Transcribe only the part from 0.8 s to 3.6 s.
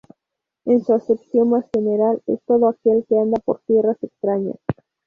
su acepción más general es todo aquel que anda